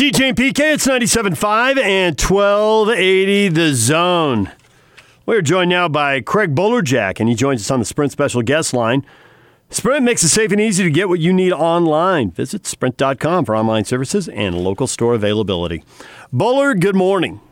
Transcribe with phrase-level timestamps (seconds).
[0.00, 4.50] DJ and PK, it's 97.5 and 1280 The Zone.
[5.26, 8.72] We're joined now by Craig Bolerjack, and he joins us on the Sprint Special Guest
[8.72, 9.04] Line.
[9.68, 12.30] Sprint makes it safe and easy to get what you need online.
[12.30, 15.84] Visit sprint.com for online services and local store availability.
[16.32, 17.42] Bowler, good morning.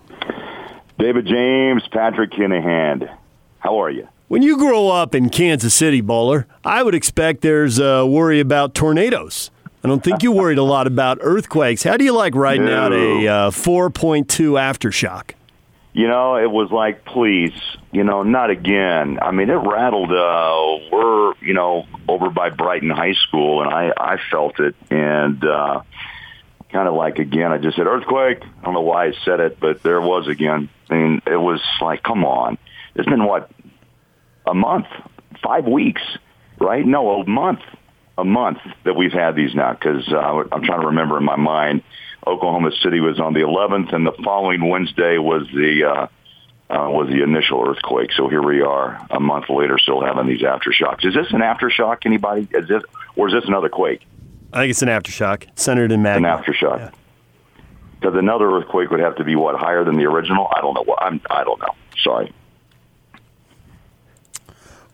[0.99, 3.15] David James, Patrick Kinahan.
[3.59, 4.09] How are you?
[4.29, 8.75] When you grow up in Kansas City, Bowler, I would expect there's a worry about
[8.75, 9.51] tornadoes.
[9.84, 11.82] I don't think you worried a lot about earthquakes.
[11.84, 12.77] How do you like riding No.
[12.77, 14.27] out a uh, 4.2
[14.59, 15.32] aftershock?
[15.92, 17.52] You know, it was like, please,
[17.92, 19.19] you know, not again.
[19.20, 20.10] I mean, it rattled.
[20.12, 25.42] Uh, we're, you know, over by Brighton High School, and I, I felt it, and
[25.45, 25.80] uh,
[26.70, 28.42] kind of like again, I just said earthquake.
[28.42, 30.69] I don't know why I said it, but there was again.
[30.91, 32.58] I mean, it was like, come on.
[32.95, 33.50] It's been what
[34.47, 34.86] a month,
[35.42, 36.02] five weeks,
[36.60, 36.84] right?
[36.86, 37.60] No, a month,
[38.18, 39.72] a month that we've had these now.
[39.72, 40.18] Because uh,
[40.52, 41.82] I'm trying to remember in my mind,
[42.27, 46.06] Oklahoma City was on the 11th, and the following Wednesday was the uh,
[46.70, 48.10] uh, was the initial earthquake.
[48.12, 51.06] So here we are, a month later, still having these aftershocks.
[51.06, 52.05] Is this an aftershock?
[52.05, 52.47] Anybody?
[52.52, 52.83] Is this
[53.16, 54.02] or is this another quake?
[54.53, 56.42] I think it's an aftershock, centered in An Magna.
[56.42, 56.78] aftershock.
[56.78, 56.91] Yeah.
[58.00, 60.48] Because another earthquake would have to be what higher than the original?
[60.55, 60.82] I don't know.
[60.84, 61.20] What I'm.
[61.30, 61.75] I don't know.
[62.03, 62.32] Sorry.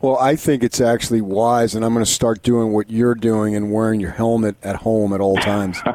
[0.04, 3.56] Well, I think it's actually wise, and I'm going to start doing what you're doing
[3.56, 5.80] and wearing your helmet at home at all times.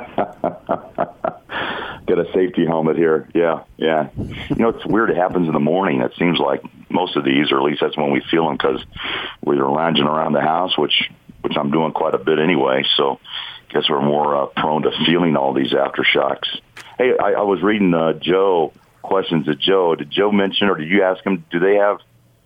[2.07, 3.29] get a safety helmet here.
[3.35, 4.09] Yeah, yeah.
[4.17, 5.11] You know, it's weird.
[5.11, 6.01] It happens in the morning.
[6.01, 8.83] It seems like most of these, or at least that's when we feel them, because
[9.43, 12.83] we're lounging around the house, which which I'm doing quite a bit anyway.
[12.97, 13.19] So,
[13.69, 16.47] I guess we're more uh, prone to feeling all these aftershocks.
[16.97, 19.93] Hey, I, I was reading uh, Joe questions to Joe.
[19.93, 21.45] Did Joe mention, or did you ask him?
[21.51, 21.99] Do they have?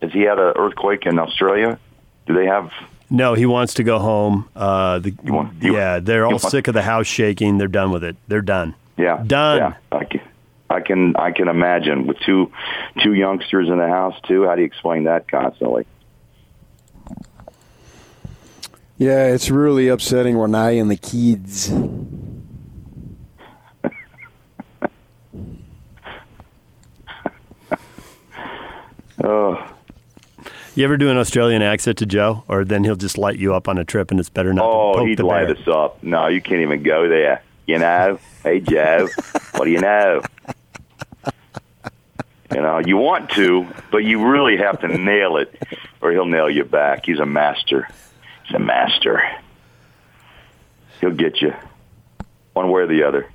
[0.04, 1.80] Has he had an earthquake in Australia?
[2.28, 2.72] Do they have?
[3.10, 4.50] No, he wants to go home.
[4.54, 7.58] Uh, the, want- you- yeah, they're all want- sick of the house shaking.
[7.58, 8.18] They're done with it.
[8.28, 8.76] They're done.
[8.98, 9.58] Yeah, Done.
[9.58, 10.22] Yeah, I can,
[10.70, 12.52] I can, I can imagine with two,
[13.02, 14.44] two youngsters in the house too.
[14.46, 15.86] How do you explain that constantly?
[18.98, 21.72] yeah, it's really upsetting when I and the kids.
[29.24, 29.73] Oh,
[30.76, 33.68] You ever do an Australian accent to Joe, or then he'll just light you up
[33.68, 35.56] on a trip, and it's better not to oh, poke he'd the light bear.
[35.56, 36.02] us up.
[36.04, 37.44] No, you can't even go there.
[37.68, 39.08] You know, hey Joe,
[39.52, 40.24] what do you know?
[42.52, 45.56] You know, you want to, but you really have to nail it,
[46.02, 47.06] or he'll nail you back.
[47.06, 47.88] He's a master.
[48.48, 49.22] He's a master.
[51.02, 51.54] He'll get you,
[52.54, 53.30] one way or the other.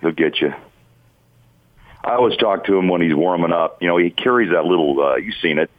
[0.00, 0.54] He'll get you.
[2.04, 3.82] I always talk to him when he's warming up.
[3.82, 5.00] You know, he carries that little.
[5.00, 5.70] Uh, you've seen it,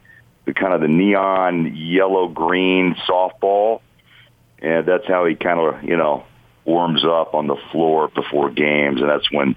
[0.48, 3.82] the kind of the neon yellow green softball,
[4.60, 6.24] and that's how he kind of you know
[6.66, 9.56] warms up on the floor before games, and that's when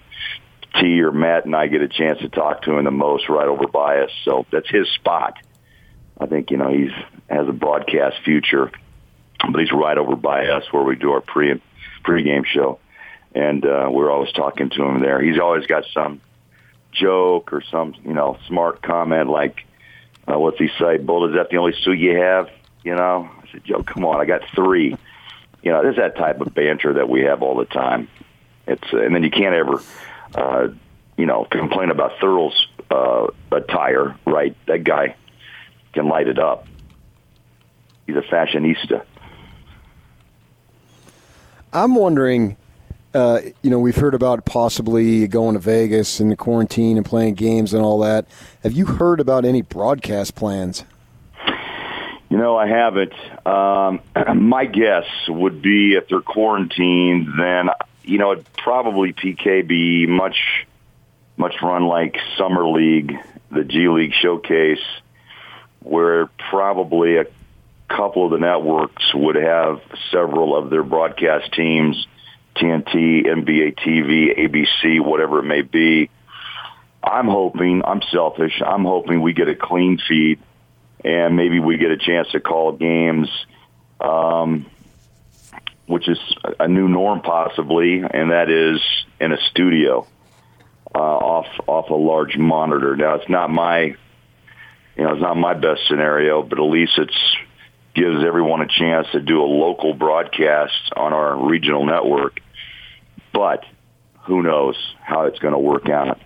[0.74, 3.46] T or Matt and I get a chance to talk to him the most, right
[3.46, 4.10] over by us.
[4.24, 5.34] So that's his spot.
[6.18, 6.92] I think you know he's
[7.30, 8.72] has a broadcast future,
[9.48, 11.62] but he's right over by us where we do our pre
[12.04, 12.80] pregame show,
[13.32, 15.22] and uh, we're always talking to him there.
[15.22, 16.20] He's always got some
[16.92, 19.64] joke or some you know smart comment like,
[20.30, 20.98] uh, "What's he say?
[20.98, 22.48] Bull, is that the only suit you have?"
[22.84, 24.96] You know, I said, "Joe, come on, I got three.
[25.62, 28.08] You know, there's that type of banter that we have all the time.
[28.66, 29.82] It's and then you can't ever,
[30.34, 30.68] uh,
[31.16, 34.56] you know, complain about Thurl's uh, attire, right?
[34.66, 35.16] That guy
[35.92, 36.66] can light it up.
[38.06, 39.04] He's a fashionista.
[41.72, 42.56] I'm wondering,
[43.12, 47.34] uh, you know, we've heard about possibly going to Vegas and the quarantine and playing
[47.34, 48.26] games and all that.
[48.62, 50.84] Have you heard about any broadcast plans?
[52.28, 53.12] You know, I haven't.
[53.44, 54.00] Um,
[54.36, 57.70] my guess would be if they're quarantined, then
[58.02, 60.66] you know it'd probably PK be much,
[61.36, 63.16] much run like summer league,
[63.50, 64.78] the G League showcase,
[65.80, 67.26] where probably a
[67.88, 69.80] couple of the networks would have
[70.12, 72.06] several of their broadcast teams,
[72.60, 76.10] TNT, NBA TV, ABC, whatever it may be.
[77.02, 77.82] I'm hoping.
[77.84, 78.60] I'm selfish.
[78.64, 80.40] I'm hoping we get a clean feed
[81.04, 83.28] and maybe we get a chance to call games,
[84.00, 84.66] um,
[85.86, 86.18] which is
[86.58, 88.80] a new norm possibly, and that is
[89.18, 90.06] in a studio
[90.94, 92.96] uh, off off a large monitor.
[92.96, 93.96] Now it's not my, you
[95.04, 97.16] know, it's not my best scenario, but at least it's
[97.94, 102.40] gives everyone a chance to do a local broadcast on our regional network.
[103.32, 103.64] But
[104.24, 106.20] who knows how it's going to work out?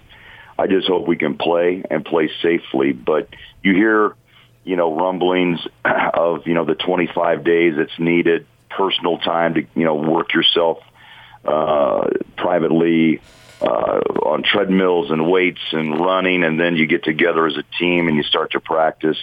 [0.59, 2.93] I just hope we can play and play safely.
[2.93, 3.29] But
[3.63, 4.15] you hear
[4.65, 9.85] you know, rumblings of, you know, the 25 days that's needed, personal time to, you
[9.85, 10.79] know, work yourself
[11.45, 13.21] uh, privately
[13.61, 18.09] uh, on treadmills and weights and running, and then you get together as a team
[18.09, 19.19] and you start to practice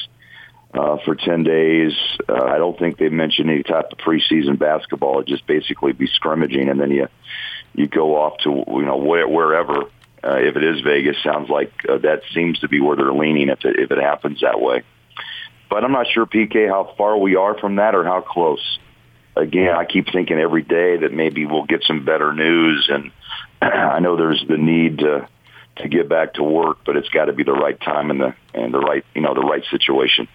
[0.73, 1.93] uh, for 10 days.
[2.29, 5.19] Uh, I don't think they mentioned any type of preseason basketball.
[5.19, 7.07] It just basically be scrimmaging, and then you
[7.73, 9.83] you go off to you know where, wherever.
[10.23, 13.50] Uh, if it is Vegas, sounds like uh, that seems to be where they're leaning
[13.50, 14.83] if it, if it happens that way.
[15.69, 18.79] But I'm not sure, PK, how far we are from that or how close.
[19.35, 23.12] Again, I keep thinking every day that maybe we'll get some better news, and
[23.62, 25.27] I know there's the need to
[25.77, 28.35] to get back to work, but it's got to be the right time and the
[28.53, 30.27] and the right you know the right situation.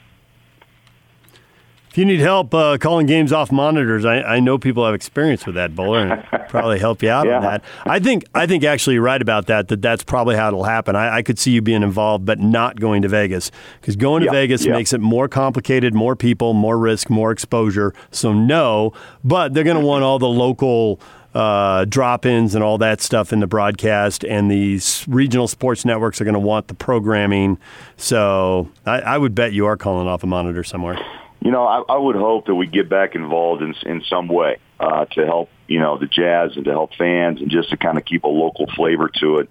[1.96, 5.46] If you need help uh, calling games off monitors, I, I, know people have experience
[5.46, 7.36] with that, Bowler, and probably help you out yeah.
[7.36, 7.64] on that.
[7.86, 9.68] I think I think actually you're right about that.
[9.68, 10.94] That that's probably how it'll happen.
[10.94, 13.50] I, I could see you being involved, but not going to Vegas
[13.80, 14.32] because going to yeah.
[14.32, 14.72] Vegas yeah.
[14.72, 17.94] makes it more complicated, more people, more risk, more exposure.
[18.10, 18.92] So no,
[19.24, 21.00] but they're going to want all the local.
[21.34, 26.24] Uh, drop-ins and all that stuff in the broadcast, and these regional sports networks are
[26.24, 27.58] going to want the programming.
[27.98, 30.98] So I, I would bet you are calling off a monitor somewhere.
[31.40, 34.58] You know, I, I would hope that we get back involved in in some way
[34.80, 37.98] uh, to help, you know, the Jazz and to help fans and just to kind
[37.98, 39.50] of keep a local flavor to it.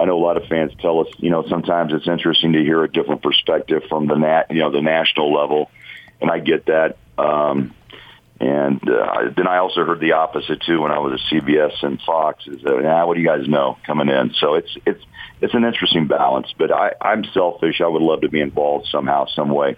[0.00, 2.84] I know a lot of fans tell us, you know, sometimes it's interesting to hear
[2.84, 5.70] a different perspective from the nat, you know, the national level,
[6.20, 6.96] and I get that.
[7.18, 7.74] Um,
[8.40, 12.00] and uh, then I also heard the opposite too when I was at CBS and
[12.02, 12.46] Fox.
[12.46, 14.32] Is that, ah, what do you guys know coming in?
[14.38, 15.02] So it's it's
[15.40, 16.46] it's an interesting balance.
[16.56, 17.80] But I, I'm selfish.
[17.80, 19.76] I would love to be involved somehow, some way,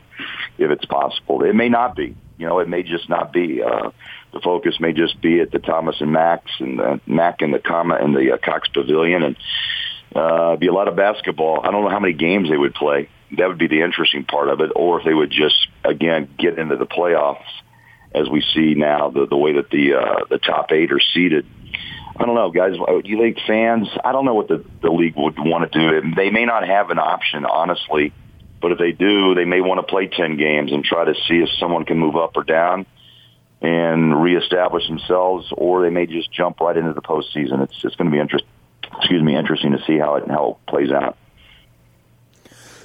[0.59, 1.43] if it's possible.
[1.43, 2.15] It may not be.
[2.37, 3.63] You know, it may just not be.
[3.63, 3.93] Uh,
[4.33, 7.59] the focus may just be at the Thomas and Max and the Mac and the
[7.61, 9.37] comma and the uh, Cox Pavilion, and
[10.15, 11.61] uh, be a lot of basketball.
[11.65, 13.09] I don't know how many games they would play.
[13.39, 16.59] That would be the interesting part of it, or if they would just again get
[16.59, 17.39] into the playoffs
[18.15, 21.47] as we see now the the way that the uh, the top eight are seated.
[22.17, 22.75] I don't know, guys.
[22.75, 23.89] Do you think fans?
[24.05, 26.15] I don't know what the the league would want to do.
[26.15, 28.13] They may not have an option, honestly,
[28.61, 31.39] but if they do, they may want to play ten games and try to see
[31.39, 32.87] if someone can move up or down
[33.63, 37.63] and reestablish themselves, or they may just jump right into the postseason.
[37.63, 38.51] It's it's going to be interesting.
[38.99, 41.17] Excuse me, interesting to see how it how it plays out.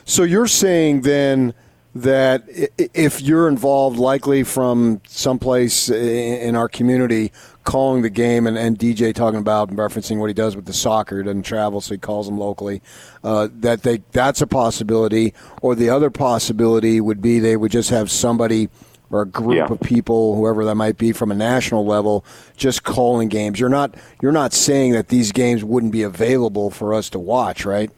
[0.06, 1.54] So you're saying then
[1.96, 2.44] that
[2.78, 7.32] if you're involved, likely from someplace in our community,
[7.64, 10.74] calling the game and, and DJ talking about and referencing what he does with the
[10.74, 12.82] soccer, doesn't travel, so he calls them locally.
[13.24, 17.90] Uh, that they that's a possibility, or the other possibility would be they would just
[17.90, 18.68] have somebody
[19.10, 19.68] or a group Yeah.
[19.72, 22.26] of people, whoever that might be, from a national level,
[22.58, 23.58] just calling games.
[23.60, 27.66] You're not you're not saying that these games wouldn't be available for us to watch,
[27.66, 27.90] right?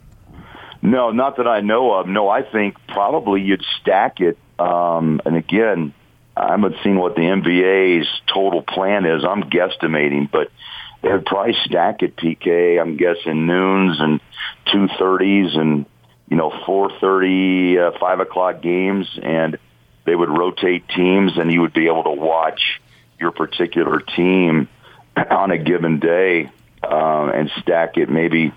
[0.80, 2.06] No, not that I know of.
[2.06, 4.38] No, I think probably you'd stack it.
[4.58, 5.92] Um, and again,
[6.36, 9.24] I haven't seen what the NBA's total plan is.
[9.24, 10.50] I'm guesstimating, but
[11.02, 12.16] they would probably stack it.
[12.16, 12.80] PK.
[12.80, 14.20] I'm guessing noons and
[14.72, 15.86] two thirties and
[16.28, 19.58] you know four thirty, uh, five o'clock games, and
[20.04, 22.80] they would rotate teams, and you would be able to watch
[23.18, 24.68] your particular team
[25.30, 26.50] on a given day
[26.84, 28.08] uh, and stack it.
[28.08, 28.52] Maybe,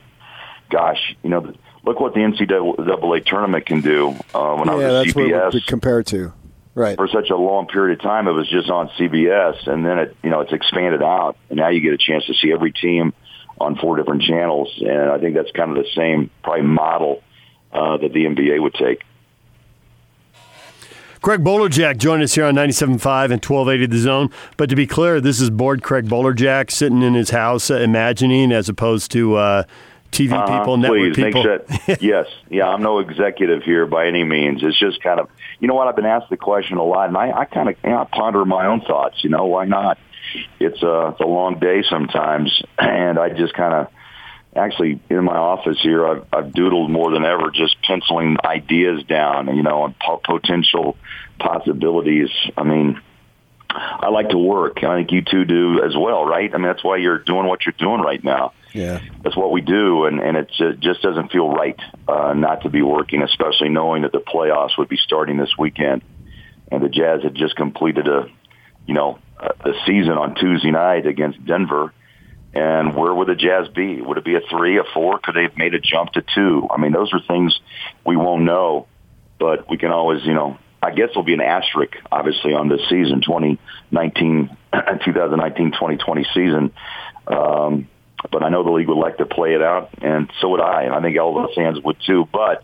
[0.70, 1.54] gosh, you know
[1.84, 4.10] look what the NCAA tournament can do.
[4.34, 6.34] Uh, when I was yeah, at that's what it CBS, would compare to.
[6.74, 6.96] Right.
[6.96, 10.18] for such a long period of time, it was just on CBS, and then it,
[10.24, 13.14] you know, it's expanded out, and now you get a chance to see every team
[13.60, 17.24] on four different channels, and I think that's kind of the same probably model
[17.74, 19.04] uh, that the NBA would take.
[21.22, 24.30] Craig Bolerjack joined us here on 97.5 and 1280 The Zone.
[24.58, 28.52] But to be clear, this is bored Craig Bolerjack sitting in his house uh, imagining
[28.52, 29.64] as opposed to uh,
[30.12, 30.60] TV Uh-huh.
[30.60, 31.44] people, network Please make people.
[31.44, 31.98] sure.
[32.02, 34.62] yes, yeah, I'm no executive here by any means.
[34.64, 35.88] It's just kind of, you know what?
[35.88, 38.06] I've been asked the question a lot, and I, I kind of you know, I
[38.06, 39.24] ponder my own thoughts.
[39.24, 39.98] You know, why not?
[40.60, 43.88] It's a it's a long day sometimes, and I just kind of
[44.56, 49.56] actually in my office here, I've, I've doodled more than ever, just penciling ideas down,
[49.56, 50.98] you know, and po- potential
[51.40, 52.30] possibilities.
[52.58, 53.02] I mean,
[53.74, 54.84] I like to work.
[54.84, 56.54] I think you two do as well, right?
[56.54, 58.54] I mean, that's why you're doing what you're doing right now.
[58.74, 59.02] Yeah.
[59.24, 62.70] That's what we do, and and it ju- just doesn't feel right uh, not to
[62.70, 66.02] be working, especially knowing that the playoffs would be starting this weekend,
[66.72, 68.28] and the Jazz had just completed a,
[68.86, 71.94] you know, a, a season on Tuesday night against Denver.
[72.54, 74.02] And where would the Jazz be?
[74.02, 75.20] Would it be a three, a four?
[75.20, 76.68] Could they have made a jump to two?
[76.70, 77.58] I mean, those are things
[78.06, 78.88] we won't know,
[79.40, 82.82] but we can always, you know, I guess there'll be an asterisk, obviously, on this
[82.90, 86.74] season, 2019, 2019, 2020 season.
[87.28, 87.88] Um,
[88.32, 90.84] but I know the league would like to play it out, and so would I,
[90.84, 92.28] and I think all the fans would too.
[92.32, 92.64] But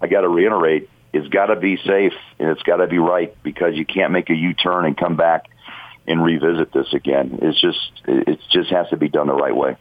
[0.00, 3.34] I got to reiterate, it's got to be safe and it's got to be right
[3.42, 5.50] because you can't make a U-turn and come back
[6.06, 7.38] and revisit this again.
[7.42, 9.76] It's just it just has to be done the right way.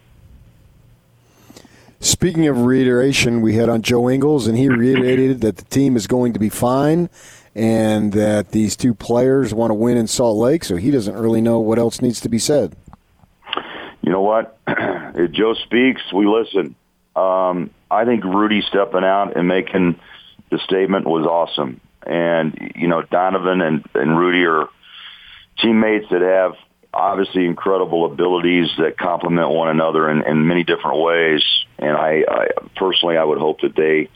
[2.00, 6.08] Speaking of reiteration, we had on Joe Ingles, and he reiterated that the team is
[6.08, 7.10] going to be fine
[7.56, 11.42] and that these two players want to win in Salt Lake, so he doesn't really
[11.42, 12.76] know what else needs to be said.
[14.02, 14.58] You know what?
[14.68, 16.76] if Joe speaks, we listen.
[17.16, 20.00] Um, I think Rudy stepping out and making
[20.50, 21.82] the statement was awesome.
[22.06, 24.70] And, you know, Donovan and, and Rudy are
[25.60, 26.56] teammates that have
[26.94, 31.44] obviously incredible abilities that complement one another in, in many different ways.
[31.78, 34.10] And I, I personally, I would hope that they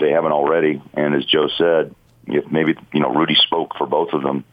[0.00, 0.82] they haven't already.
[0.94, 1.94] And as Joe said,
[2.32, 4.44] if maybe you know Rudy spoke for both of them,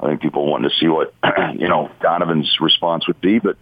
[0.00, 1.14] I think people wanting to see what
[1.58, 3.56] you know Donovan's response would be, but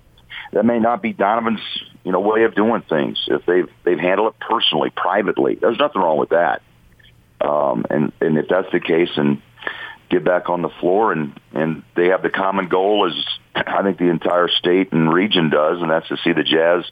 [0.53, 1.61] that may not be Donovan's
[2.05, 3.19] you know way of doing things.
[3.29, 6.63] If they've they've handled it personally, privately, there's nothing wrong with that.
[7.41, 9.43] Um, and and if that's the case, and
[10.11, 13.25] get back on the floor and and they have the common goal as
[13.67, 16.85] I think the entire state and region does, and that's to see the Jazz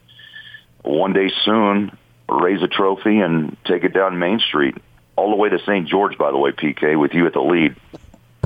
[0.82, 1.96] one day soon
[2.28, 4.76] raise a trophy and take it down Main Street
[5.20, 5.86] all the way to St.
[5.86, 6.16] George.
[6.16, 7.76] By the way, PK, with you at the lead.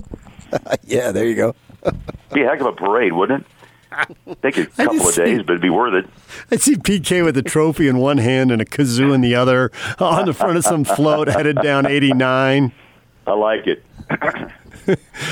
[0.84, 1.54] yeah, there you go.
[2.32, 4.42] be a heck of a parade, wouldn't it?
[4.42, 6.10] Take a couple of days, but it'd be worth it.
[6.50, 9.70] I see PK with a trophy in one hand and a kazoo in the other
[10.00, 12.72] on the front of some float headed down 89.
[13.26, 13.84] I like it.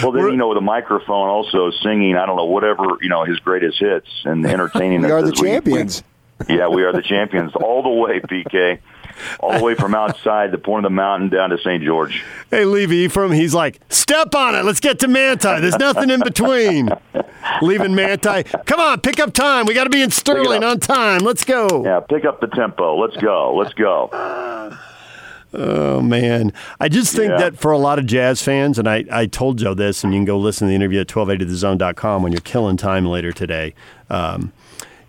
[0.00, 2.16] well, then you know, with a microphone, also singing.
[2.16, 5.02] I don't know whatever you know his greatest hits and entertaining.
[5.02, 6.04] we are the champions.
[6.49, 8.78] We, yeah, we are the champions all the way, PK.
[9.40, 11.83] All the way from outside the point of the mountain down to St.
[11.83, 12.25] George.
[12.50, 14.64] Hey, Levy Ephraim, he's like, step on it.
[14.64, 15.61] Let's get to Manti.
[15.61, 16.90] There's nothing in between.
[17.62, 18.42] Leaving Manti.
[18.42, 19.66] Come on, pick up time.
[19.66, 21.21] We got to be in Sterling on time.
[21.21, 21.83] Let's go.
[21.85, 22.97] Yeah, pick up the tempo.
[22.97, 23.54] Let's go.
[23.54, 24.11] Let's go.
[25.54, 27.37] Oh man, I just think yeah.
[27.37, 30.19] that for a lot of jazz fans, and I, I told Joe this, and you
[30.19, 33.75] can go listen to the interview at 1280thezone.com when you're killing time later today.
[34.09, 34.52] Um,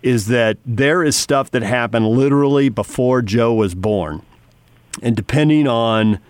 [0.04, 4.20] is that there is stuff that happened literally before Joe was born,
[5.02, 6.20] and depending on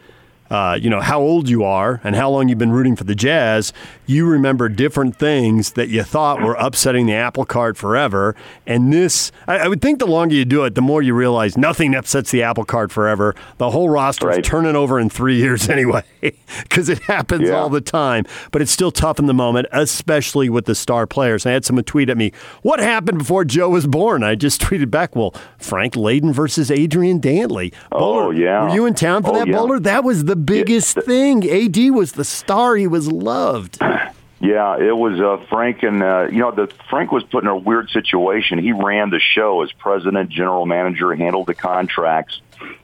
[0.51, 3.15] uh, you know how old you are and how long you've been rooting for the
[3.15, 3.73] Jazz,
[4.07, 8.37] you remember different things that you thought were upsetting the apple cart forever.
[8.67, 11.57] And this, I, I would think, the longer you do it, the more you realize
[11.57, 13.35] nothing upsets the apple cart forever.
[13.59, 14.41] The whole roster right.
[14.41, 17.55] is turning over in three years anyway, because it happens yeah.
[17.55, 18.25] all the time.
[18.51, 21.47] But it's still tough in the moment, especially with the star players.
[21.47, 22.33] I had someone tweet at me,
[22.63, 27.21] "What happened before Joe was born?" I just tweeted back, "Well, Frank Layden versus Adrian
[27.21, 29.57] Dantley." Oh yeah, were you in town for oh, that yeah.
[29.57, 29.81] bowler?
[29.81, 31.49] That was the the biggest thing.
[31.49, 32.75] AD was the star.
[32.75, 33.79] He was loved.
[34.41, 37.57] Yeah, it was uh, Frank, and uh, you know, the Frank was put in a
[37.57, 38.59] weird situation.
[38.59, 42.41] He ran the show as president, general manager, handled the contracts,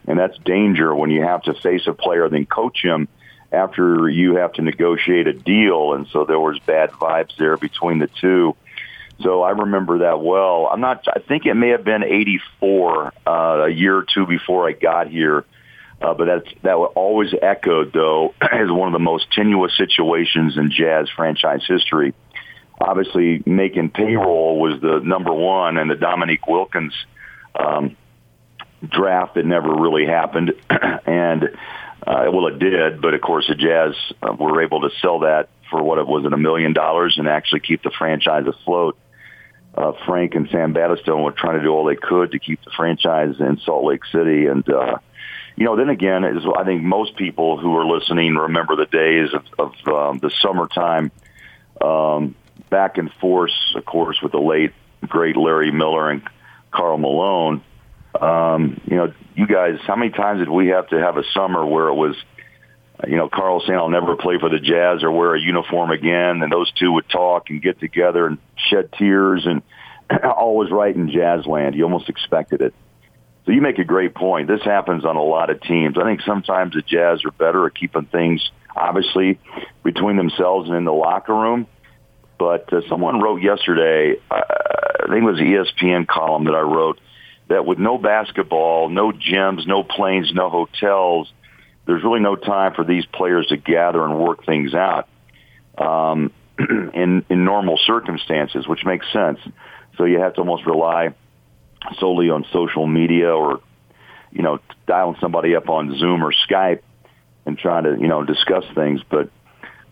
[0.07, 3.09] and that's danger when you have to face a player, then coach him
[3.51, 5.93] after you have to negotiate a deal.
[5.93, 8.55] And so there was bad vibes there between the two.
[9.19, 10.67] So I remember that well.
[10.71, 11.05] I'm not.
[11.13, 13.31] I think it may have been '84, uh,
[13.65, 15.45] a year or two before I got here
[16.01, 20.71] uh, but that's, that always echoed, though, as one of the most tenuous situations in
[20.71, 22.13] Jazz franchise history.
[22.79, 26.93] Obviously, making payroll was the number one, and the Dominique Wilkins
[27.53, 27.95] um,
[28.87, 30.53] draft that never really happened.
[31.05, 31.43] and,
[32.07, 33.93] uh, well, it did, but of course, the Jazz
[34.23, 37.27] uh, were able to sell that for what it was it a million dollars and
[37.27, 38.97] actually keep the franchise afloat.
[39.75, 42.71] Uh, Frank and Sam Battistone were trying to do all they could to keep the
[42.75, 44.97] franchise in Salt Lake City, and uh,
[45.55, 49.29] you know, then again, is I think most people who are listening remember the days
[49.33, 51.11] of, of um, the summertime
[51.81, 52.35] um,
[52.69, 54.73] back and forth, of course, with the late
[55.07, 56.21] great Larry Miller and
[56.71, 57.63] Karl Malone.
[58.19, 61.65] Um, you know, you guys, how many times did we have to have a summer
[61.65, 62.15] where it was,
[63.07, 66.41] you know, Karl saying I'll never play for the Jazz or wear a uniform again,
[66.43, 69.61] and those two would talk and get together and shed tears and
[70.23, 71.75] always right in Jazzland.
[71.75, 72.73] You almost expected it.
[73.45, 74.47] So you make a great point.
[74.47, 75.97] This happens on a lot of teams.
[75.97, 79.39] I think sometimes the Jazz are better at keeping things, obviously,
[79.83, 81.67] between themselves and in the locker room.
[82.37, 86.61] But uh, someone wrote yesterday, uh, I think it was an ESPN column that I
[86.61, 86.99] wrote,
[87.47, 91.31] that with no basketball, no gyms, no planes, no hotels,
[91.85, 95.09] there's really no time for these players to gather and work things out
[95.77, 99.39] um, in in normal circumstances, which makes sense.
[99.97, 101.13] So you have to almost rely
[101.99, 103.61] solely on social media or,
[104.31, 106.81] you know, dialing somebody up on Zoom or Skype
[107.45, 109.01] and trying to, you know, discuss things.
[109.09, 109.29] But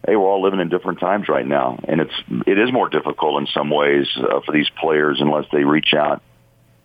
[0.06, 2.14] hey, we're all living in different times right now, and it's
[2.48, 6.22] it is more difficult in some ways uh, for these players unless they reach out.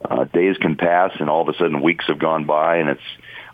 [0.05, 3.03] Uh, days can pass, and all of a sudden weeks have gone by, and it's.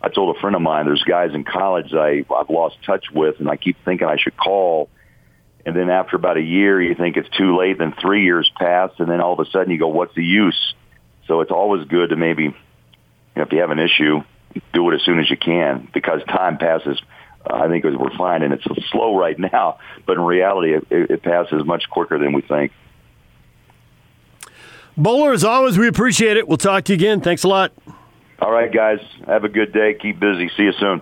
[0.03, 3.39] I told a friend of mine, there's guys in college I I've lost touch with,
[3.39, 4.89] and I keep thinking I should call
[5.65, 7.77] and then after about a year, you think it's too late.
[7.77, 10.73] Then three years pass, and then all of a sudden you go, "What's the use?"
[11.31, 12.53] So it's always good to maybe, you
[13.37, 14.21] know, if you have an issue,
[14.73, 17.01] do it as soon as you can because time passes.
[17.49, 21.23] Uh, I think we're fine, and it's slow right now, but in reality, it, it
[21.23, 22.73] passes much quicker than we think.
[24.97, 26.49] Bowler, as always, we appreciate it.
[26.49, 27.21] We'll talk to you again.
[27.21, 27.71] Thanks a lot.
[28.39, 28.99] All right, guys.
[29.25, 29.93] Have a good day.
[29.93, 30.49] Keep busy.
[30.57, 31.01] See you soon.